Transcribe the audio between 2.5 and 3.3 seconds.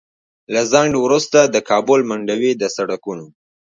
د سړکونو